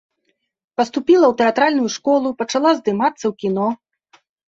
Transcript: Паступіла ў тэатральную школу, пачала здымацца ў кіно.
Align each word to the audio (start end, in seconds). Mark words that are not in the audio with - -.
Паступіла 0.81 1.25
ў 1.29 1.33
тэатральную 1.43 1.89
школу, 1.99 2.27
пачала 2.43 2.69
здымацца 2.81 3.25
ў 3.25 3.33
кіно. 3.45 3.67